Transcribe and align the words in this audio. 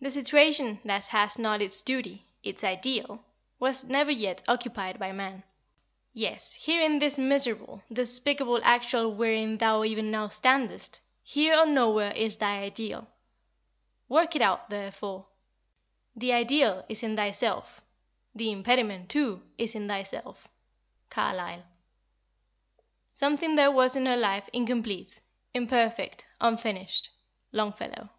"The 0.00 0.10
situation 0.10 0.80
that 0.84 1.06
has 1.06 1.38
not 1.38 1.62
its 1.62 1.80
Duty, 1.80 2.26
its 2.42 2.64
Ideal, 2.64 3.24
was 3.60 3.84
never 3.84 4.10
yet 4.10 4.42
occupied 4.48 4.98
by 4.98 5.12
man. 5.12 5.44
Yes, 6.12 6.52
here 6.54 6.82
in 6.82 6.98
this 6.98 7.16
miserable, 7.16 7.84
despicable 7.92 8.58
actual 8.64 9.14
wherein 9.14 9.56
thou 9.56 9.84
even 9.84 10.10
now 10.10 10.26
standest, 10.26 11.00
here 11.22 11.56
or 11.56 11.64
nowhere 11.64 12.10
is 12.10 12.36
thy 12.38 12.64
Ideal. 12.64 13.06
Work 14.08 14.34
it 14.34 14.42
out 14.42 14.68
therefore. 14.68 15.28
The 16.16 16.32
Ideal 16.32 16.84
is 16.88 17.04
in 17.04 17.14
thyself, 17.14 17.80
the 18.34 18.50
impediment 18.50 19.08
too 19.10 19.44
is 19.58 19.76
in 19.76 19.86
thyself." 19.86 20.48
CARLYLE. 21.10 21.62
"Something 23.12 23.54
there 23.54 23.70
was 23.70 23.94
in 23.94 24.06
her 24.06 24.16
life 24.16 24.50
incomplete, 24.52 25.20
imperfect, 25.54 26.26
unfinished." 26.40 27.10
LONGFELLOW. 27.52 28.10